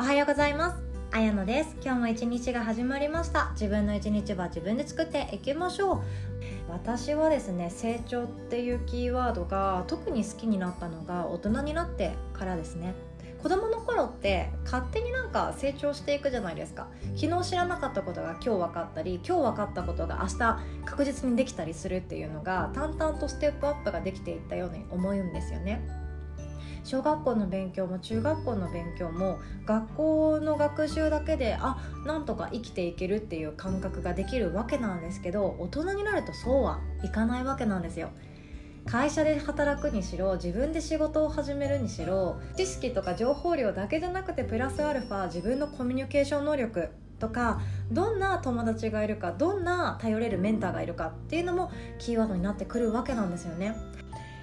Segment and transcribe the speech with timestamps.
[0.00, 0.76] おはようございます。
[1.10, 1.74] あやのです。
[1.82, 3.50] 今日も一日が始まりました。
[3.54, 6.00] 自分の一日は自分で作っていきましょう。
[6.70, 12.94] 私はですね成長っていうキーワードが特に好きになったのが大人になってからですね。
[13.42, 16.86] 子供の頃って勝手になんか成長していくじゃないですか。
[17.16, 26.07] 昨日知らなかったことが今日分かったり今日分かったことが明日確実にできたりするっていうのが淡々とステップアップができていったように思うんですよね。
[26.88, 31.76] 小学校の勉強も中学校の勉強も学校の学習だけであ
[32.06, 38.08] なんとか生きていけるっていう感覚ができるわけなんですけど大人になるとそうはいかないわけなんですよ。
[38.86, 47.60] 会社で働くにしろ自分で仕事を始めるにしろ知識とか情報量だけじゃなくてプラスアルファ自分のコミュニケーション能力とか
[47.90, 53.76] どんな友達がいるかどんな頼れるメンターがいるかっていうのもキーワードになってくるわけなんですよね。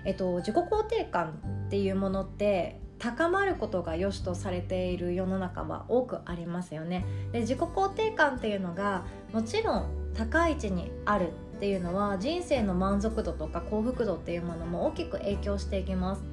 [0.06, 7.04] えっと、自己肯定感っていうものって高まることが良しとされている世の中は多くありますよね。
[7.32, 9.04] で自己肯定感っていうのが
[9.34, 16.24] もちろん高い位置にあるっていうのは人生の満足度とか幸福度っていうものも大きく影響していきます。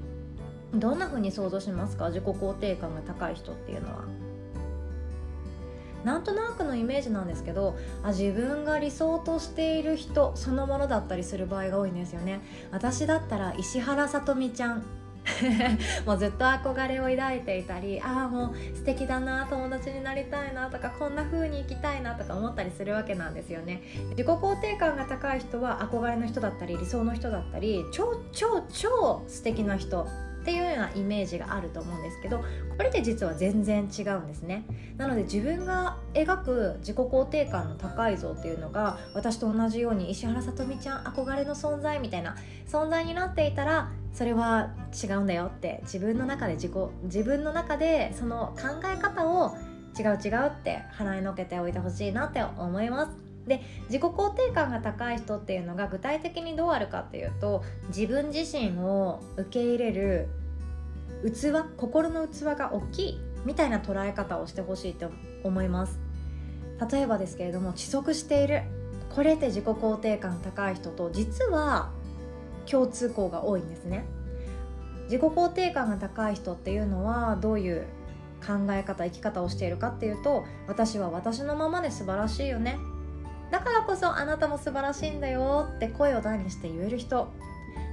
[0.74, 2.08] どんな風に想像しますか？
[2.08, 4.04] 自己肯定感が高い人っていうのは。
[6.04, 12.40] なんとなくのイメージなんですけどあ自分が理想としている人そのものだったりする場合が多いんですよね。
[12.70, 14.82] 私だったら石原さとみちゃん。
[16.04, 23.82] もうずっと憧れを抱いていたりああもう素敵だな友達になりたいなとかこんな風に生きたいなとか思ったりするわけなんですよね。
[24.10, 30.06] 自己肯定感が高い人は憧れの人だったり理想の人だったり超超超素敵な人。
[30.42, 34.64] っていうようなイメージがあると思うんですけどこれって実は全然違うんですね。
[34.96, 44.70] なので自分が描く自己肯定感の高い像っていうのが私と同じように石原さとみちゃん憧れの存在みたいな存在になっていたらそれは
[45.02, 46.72] 違うんだよって自分の中で自己
[47.04, 49.56] 自分の中でその考え方を
[49.96, 53.21] 違う違うって払いのけておいてほしいなって思います。
[53.46, 60.28] で自己肯定感が高い人っていうのが具体的にどうあるかっていうと自分自身を受け入れる
[61.24, 65.10] 器心の器が大きいみたいな捉え方をしてほしいと
[65.42, 65.98] 思います。
[66.90, 68.62] 例えばですけれども遅速している
[69.14, 71.90] これって自己肯定感高い人と実は
[72.66, 74.04] 共通項が多いんですね。
[75.04, 77.84] 自己肯定感が高い人っていうのはどういう
[78.44, 82.78] 考え方生き方をしているかっていうと私は私のままで素晴らしいよね。
[83.52, 87.30] だからこそあなたも素晴らしいんだよって声を大にして言える人。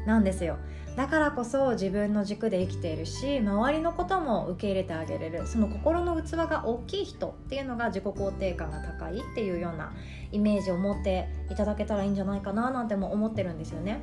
[0.06, 0.58] なんですよ。
[0.96, 5.46] だからこそ自分の軸で生きているし周りのことも受け入れてあげれる。
[5.46, 9.94] その心の器が大きい人っていうのが自己肯定感が高いっていうような
[10.32, 14.00] イメージを持っていただけたらいいんじゃないかななんても思ってるんですよね。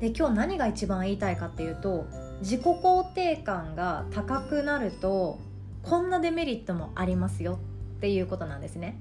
[0.00, 2.06] で今日何が一番言いたいかっていうと
[2.40, 5.40] 自己肯定感が高くなると
[5.82, 7.58] こんなデメリットもありますよ
[7.96, 9.00] っていうことなんですね。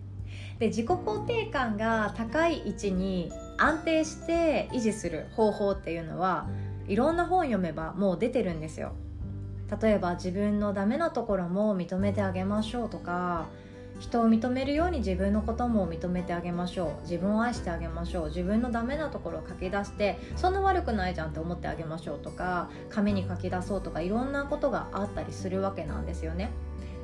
[0.60, 6.48] で自己肯定感が高い位置に安定して維持する方法っていうのは
[6.88, 8.94] いろんな本読めばもう出てるんですよ。
[9.82, 13.48] 例えば自分のダメなところも認めてあげましょうとか
[14.00, 26.52] 人を認めるように自分のことも認めてあげましょう自分を愛してあげましょう自分のダメなところを書き出してそんな悪くないじゃんって思ってあげましょうとか紙に書き出そうとかいろんなことがあったりするわけなんですよね。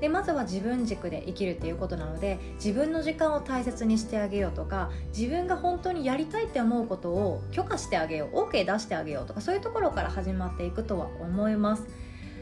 [0.02, 11.88] でまずは自分軸で生きるっていうことなので自分の時間を大切にしてあげようとか自分が本当にやりたいって思うことを許可してあげよう OK 出してあげようとかそういうところから始まっていくとは思います。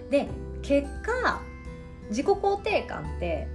[0.09, 0.27] で
[0.61, 1.41] 結果
[2.09, 3.47] 自己肯定感って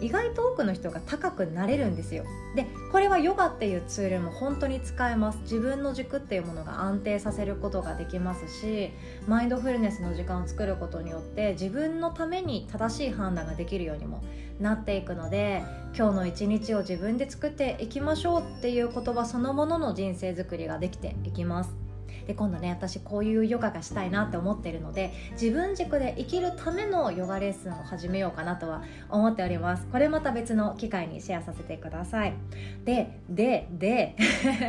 [0.00, 2.24] 意外と多くの人が高くなれるんですよ。
[2.54, 5.38] でこれはヨガっていうツールも本当に使えます。
[5.42, 8.90] 自分の軸っていうものが安定させることができますし
[9.26, 14.22] マインドフルネスの時間を作ることによって自分のために正しい判断ができるようにも
[14.60, 15.62] なっていくので
[15.96, 21.89] 今日の一日を自分で作っていきましょうっていう言葉そのものの人生づくりができていきます。
[22.30, 29.84] で今度ね私こういうヨガがしたいなって思ってるので自分軸で生きるためのヨガレッスンを始めようかなとは思っております。
[29.90, 32.34] これまた別の機会にシェアさせてください。
[32.84, 34.14] ででで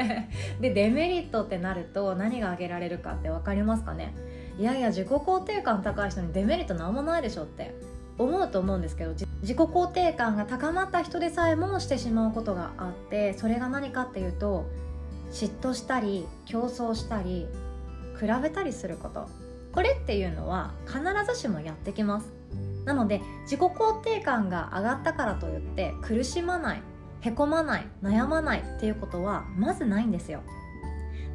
[0.60, 4.16] でデメリットってなると何が挙げられるかって分かりますかね？
[4.58, 7.76] いやいや自己肯定感高い人にデメリットなんもないでしょって。
[8.18, 14.66] 思うと思うんですけど自己肯定感が高まった人でさえもしてしまうことがあってそれが何かっていうと
[15.32, 17.48] 嫉妬したり競争したり
[18.20, 19.28] 比べたりすること。
[19.74, 21.00] これっていうのは必
[21.34, 22.32] ずしもやってきます。
[22.86, 26.82] なので自己肯定感が上がったからといって苦しまない
[27.22, 30.42] へこまない悩まないっていうことはまずないんですよ。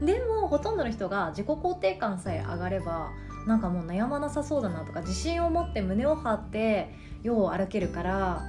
[0.02, 3.12] でもほとんどの人が自己肯定感さえ上がれば
[3.46, 8.42] なんかもう悩まなさそうだなとか自信を持って胸を張って世を歩けるから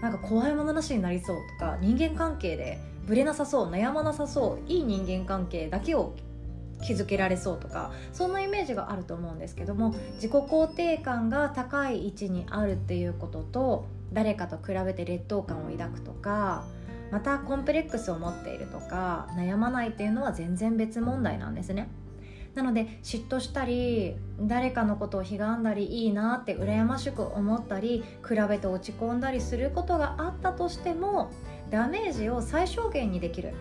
[0.00, 6.14] なんか怖いものなしになりそうとか人間関係でブレなさそう悩まなさそういい人間関係だけを
[6.86, 16.64] 築けられそうとかそんなイメージがあると思うんですけども自己肯定感が高い位置にあるっていうことと誰かと比べて劣等感を抱くとか
[17.10, 21.88] またコンプレックスを持っているとか悩まないっていうのは全然別問題なんですね。
[22.58, 31.30] なので嫉妬したり誰かのことをひがんだりいいなって羨ましく思ったり比べて落ち込んだりすることがあったとしても
[31.70, 33.52] ダメージを最小限にできる。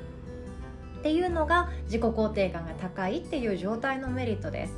[0.98, 4.74] っていうのが自己肯定感が高いっていう状態のメリットです。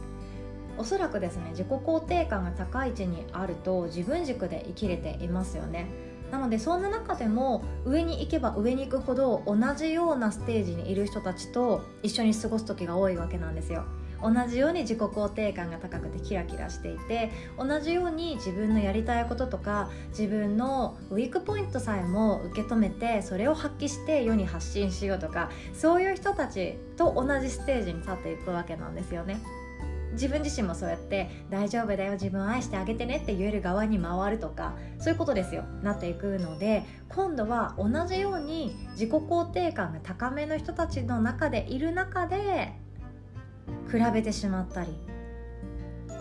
[0.77, 5.88] おそらくですね自己肯定感が高い位置にあると自分軸で生きれていますよね。
[6.30, 13.86] なのでそんな中でも上に行けば上に行くほど同じようなステージにいる人たちと一緒に過ごす時が多いわけなんですよ。
[14.21, 29.39] 同じように自己肯定感が高くてキラキラしていて同じように自分のやりたいこととか自分のウィークポイントさえも受け止めてそれを発揮して世に発信しようとかそういう人たちと同じステージに立っていくわけなんですよね。
[30.13, 42.74] 自分自身もそうやって大丈夫だよ自分を愛してあげてねって言える側に回るとかそういうことですよなっていくので今度は同じように自己肯定感が高めの人たちの中でいる中で
[43.92, 44.89] 比べてしまったり。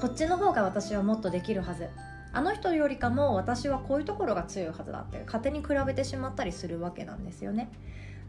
[0.01, 1.89] こっちの方が私はもっとできるはず。
[2.33, 7.71] あの人よりかも私はこういうところが強いはずだって勝手に比べてしまったりするわけなんですよね。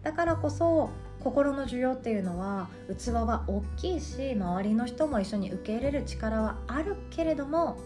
[0.04, 0.90] だからこそ
[1.22, 7.78] 心の需要っていうのは器は大きいし周りの人も一緒に受け入れる力はあるけれども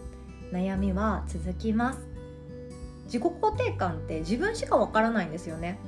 [0.52, 1.98] 悩みは続きます。
[3.06, 5.78] 自己肯定感って自分しかわからないんですよね。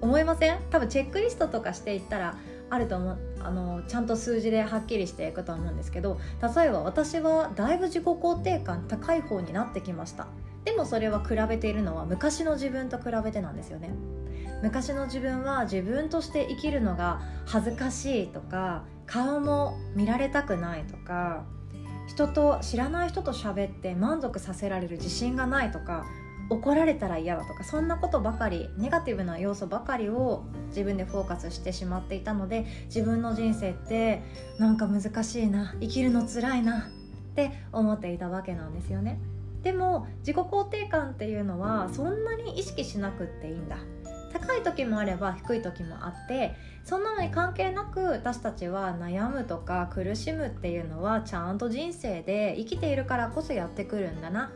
[0.00, 0.58] 思いません？
[0.70, 2.36] 多分チェックリストとかしていったら
[2.68, 3.18] あると思う。
[3.46, 10.26] あのちゃんと数字ではっきりしていくと思うんですけど例えば私はだいぶ自己肯定感高い方になってきました。
[10.64, 13.94] でもそれは比べているのは昔の自分と比べてなんですよね。
[14.62, 21.44] 昔の自分は自分として生きるのが恥ずかしいとか顔も見られたくないとか
[22.08, 26.06] 人と知らない人と喋って満足させられる自信がないとか
[26.48, 34.22] 怒られたら嫌だとかそんなことばかりネガティブな要素ばかりを自分でフォーカスしてしまっていたので自分の人生って
[34.58, 36.88] なんか難しいな生きるのつらいな
[37.32, 39.18] って思っていたわけなんですよね。
[39.62, 43.78] でも自己肯定感っていうのはそんなに意識しなくっていいんだ。
[44.32, 46.54] 高い時もあれば低い時もあって
[46.84, 54.52] そんなのに関係なく私たちは悩むとか苦しむっていうのはちゃんと人生で生きているからこそやってくるんだな。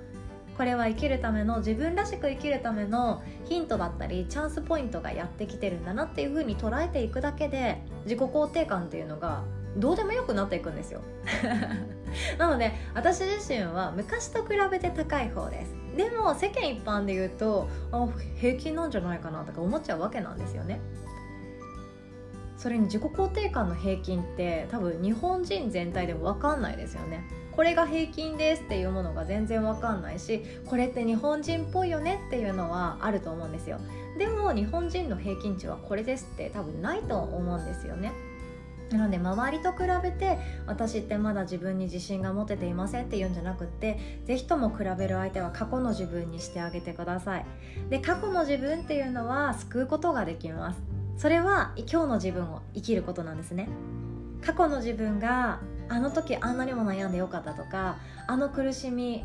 [0.56, 9.43] これは生きるための自分らしく生きるためのヒントだったりチャンスポイントがやってきてるんだなっていう風に捉えていくだけで自己肯定感っていうのが
[9.76, 11.00] どうでもよくなっていくんですよ。
[12.38, 15.75] なので私自身は昔と比べて高い方です。
[15.97, 20.81] でも世間一般で言うとあ平均なんじゃないかなとか思っちゃうわけなんですよね。
[22.56, 27.25] それに自己肯定感の平均って多分日本人全体でも分かんないですよね。
[27.61, 33.79] これが平均ですっていうものが全然わかんないしこれって日本人っぽいよねっていうのはあると思うんですよ。
[34.17, 38.12] でも日本人の平均値はこれですって多分ないと思うんですよね。
[38.91, 47.47] なので周りと比べて私ってまだ自分に自信が持てていませんっていうんじゃなくって是非とも比べる相手は過去の自分にしてあげてください。
[47.90, 50.81] で過去の自分っていうのは救うことができます。
[51.19, 53.69] それは今日の自分を生きることなんですね。
[54.40, 59.25] 過去の自分があの時あんなにも悩んでよかったとかあの苦しみ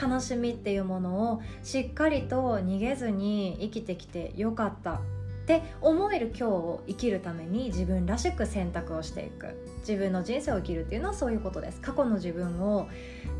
[0.00, 4.94] 悲しみっていうものをしっかりと逃げずに生きてきてよかった。
[4.94, 9.54] って思える今日を生きるために自分らしく選択をしていく。
[9.78, 11.80] 自分の人生を生きるっていうのはそういうことです。
[11.80, 12.88] 過去の自分を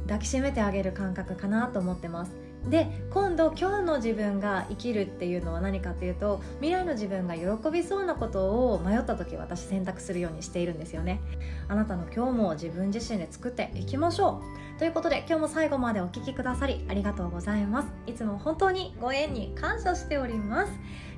[0.07, 2.46] 抱きしめてあげる感覚かなと思ってます。
[2.69, 11.21] で今度今日の自分が生きるっていうのは何かっていうと未来の自分が喜びそうなことを迷った時私選択するようにしているんですよね。
[11.69, 14.43] あなたの今日も自分自身で作っていきましょ
[14.77, 14.79] う。
[14.79, 17.89] ということで今日も最後までお聴きくださりありがとうございます。
[18.07, 20.73] いつも本当にご縁に感謝しております。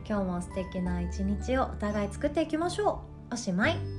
[0.07, 3.35] 今日も素敵な一日をお互い作っていきましょう。
[3.35, 3.98] おしまい。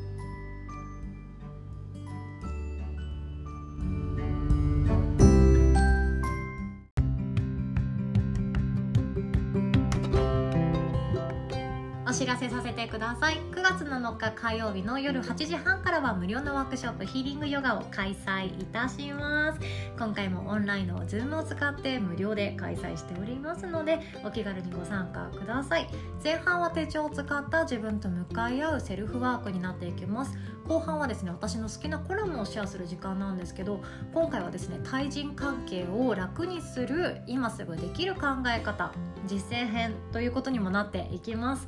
[12.20, 13.38] 知らせさせてください。
[13.54, 19.60] 9月7日火曜日の夜8時半からは無料のワークショップヒーリングヨガを開催いたします。
[19.98, 25.88] 今回もオンラインの Zoom を使って無料で開催しておりますのでお気軽にご参加ください。
[26.22, 30.38] 前半は手帳を使った自分と向かい合うセルフワークになっていきます。
[30.68, 33.82] 後半はですね私の好きなコラムをシェアする時間なんですけど
[34.14, 38.92] 今回はですね対人関係を楽にする今すぐできる考え方
[39.26, 41.68] 実践編ということにもなっていきます。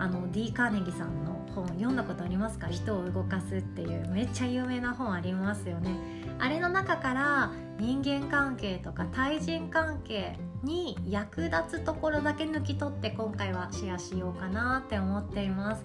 [0.00, 2.68] あの D カーネギさんの本読んだことありますか？
[2.68, 4.08] 人を動かすっていう。
[4.08, 5.90] めっちゃ有名な本ありますよね。
[6.38, 15.84] あれの中から人間関係とか対人関係に役立つところだけ抜き取って今回はシェアしようかなって思っています。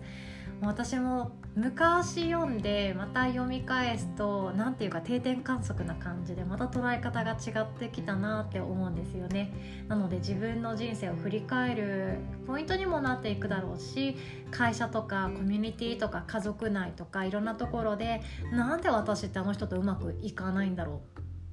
[0.62, 9.54] 私も昔読んでまた読み返すと何ていうか定点観測な感じでまた捉え方が違ってきたなって思うんですよね。
[9.88, 14.18] なので自分の人生を振り返るポイントにもなっていくだろうし
[14.52, 18.22] 会社とかコミュニティとか家族内とかいろんなところで
[18.52, 21.02] なんで私ってあの人とうまくいかないんだろ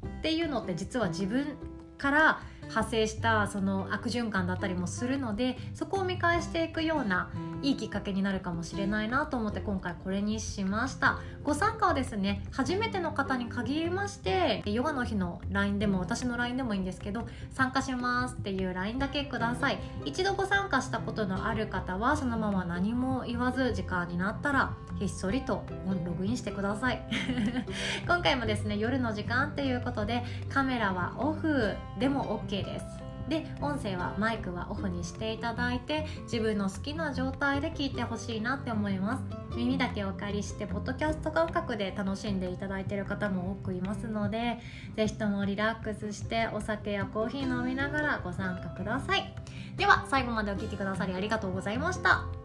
[0.03, 1.57] うっていうのって実は自分
[1.99, 7.31] から派生したその悪循環だったりもするのでそこを見返していくような
[7.63, 11.21] いいきっかけになるかもしれないなと思って今回これにしました。
[11.45, 19.79] ご参加はですね初めての方に限りましてヨガの日の LINE でも私の LINE でもいいんですけど参加しますっていう LINE だけください。
[20.05, 25.65] 一度ご参加したことのある方はそのまま何も言わず時間になったらひっそりと
[26.05, 27.03] ログインしてください。
[28.07, 33.02] 今回もですね夜の時間っていうことでカメラはオフでも OK です。
[33.29, 39.23] で音声はマイクはオフにしていただいて自分の好きな状態で聞いてほしいなって思います。
[39.57, 44.59] 耳だけお借りしてポッドキャスト感覚で楽しんでいただいている方も多くいますので
[44.97, 49.35] 是非ともリラックスしてお酒やコーヒー飲みながらご参加ください。
[49.77, 52.42] では最後までお聴きくださりありがとうございました。